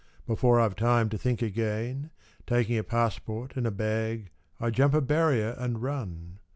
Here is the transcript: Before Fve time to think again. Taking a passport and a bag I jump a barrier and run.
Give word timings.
Before 0.25 0.57
Fve 0.57 0.73
time 0.73 1.09
to 1.09 1.17
think 1.19 1.43
again. 1.43 2.09
Taking 2.47 2.75
a 2.75 2.83
passport 2.83 3.55
and 3.55 3.67
a 3.67 3.69
bag 3.71 4.31
I 4.59 4.71
jump 4.71 4.95
a 4.95 5.01
barrier 5.01 5.53
and 5.59 5.79
run. 5.79 6.39